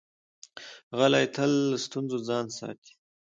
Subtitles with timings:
[0.97, 2.93] غلی، تل له ستونزو ځان ساتي.